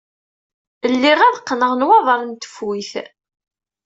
[0.93, 2.91] Lliɣ ad qqneɣ nwaḍer n tfuyt.